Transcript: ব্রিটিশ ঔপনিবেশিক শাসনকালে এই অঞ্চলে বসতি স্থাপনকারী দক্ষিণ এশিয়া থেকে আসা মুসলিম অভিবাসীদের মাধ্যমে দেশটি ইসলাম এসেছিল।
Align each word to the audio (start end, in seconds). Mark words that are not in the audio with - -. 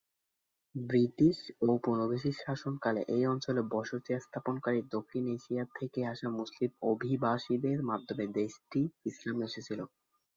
ব্রিটিশ 0.75 1.37
ঔপনিবেশিক 1.67 2.35
শাসনকালে 2.37 3.01
এই 3.15 3.23
অঞ্চলে 3.25 3.61
বসতি 3.73 4.11
স্থাপনকারী 4.19 4.79
দক্ষিণ 4.95 5.23
এশিয়া 5.35 5.63
থেকে 5.77 5.99
আসা 6.11 6.27
মুসলিম 6.37 6.69
অভিবাসীদের 6.91 7.79
মাধ্যমে 7.89 8.25
দেশটি 8.39 8.79
ইসলাম 9.05 9.37
এসেছিল। 9.47 9.79